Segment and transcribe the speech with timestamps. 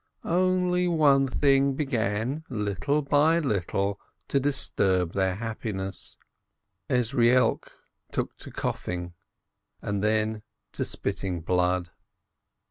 [0.25, 6.17] Only one thing began, little by little, to disturb their happiness:
[6.89, 7.67] Ezrielk
[8.11, 9.13] took to cough ing,
[9.79, 10.41] and then
[10.71, 11.91] to spitting blood.